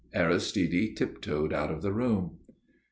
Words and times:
Aristide 0.15 0.95
tiptoed 0.97 1.53
out 1.53 1.69
of 1.69 1.83
the 1.83 1.93
room. 1.93 2.39